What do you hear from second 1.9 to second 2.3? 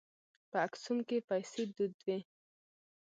وې.